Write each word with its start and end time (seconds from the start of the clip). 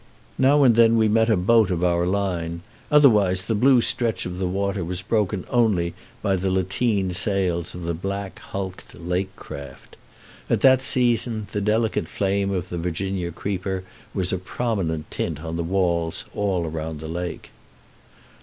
Now 0.39 0.63
and 0.63 0.75
then 0.75 0.97
we 0.97 1.07
met 1.07 1.29
a 1.29 1.37
boat 1.37 1.69
of 1.69 1.83
our 1.83 2.07
line; 2.07 2.63
otherwise 2.89 3.43
the 3.43 3.53
blue 3.53 3.81
stretch 3.81 4.25
of 4.25 4.39
the 4.39 4.47
water 4.47 4.83
was 4.83 5.03
broken 5.03 5.45
only 5.47 5.93
by 6.23 6.37
the 6.37 6.49
lateen 6.49 7.11
sails 7.13 7.75
of 7.75 7.83
the 7.83 7.93
black 7.93 8.39
hulked 8.39 8.95
lake 8.99 9.35
craft. 9.35 9.97
At 10.49 10.61
that 10.61 10.81
season 10.81 11.45
the 11.51 11.61
delicate 11.61 12.07
flame 12.07 12.49
of 12.49 12.69
the 12.69 12.79
Virginia 12.79 13.29
creeper 13.31 13.83
was 14.11 14.33
a 14.33 14.39
prominent 14.39 15.11
tint 15.11 15.41
on 15.43 15.55
the 15.55 15.63
walls 15.63 16.25
all 16.33 16.63
round 16.67 16.99
the 16.99 17.07
lake. 17.07 17.51